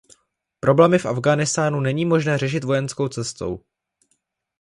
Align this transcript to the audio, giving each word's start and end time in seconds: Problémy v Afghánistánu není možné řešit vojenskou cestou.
Problémy 0.59 0.97
v 0.99 1.05
Afghánistánu 1.05 1.79
není 1.79 2.05
možné 2.05 2.37
řešit 2.37 2.63
vojenskou 2.63 3.07
cestou. 3.07 3.63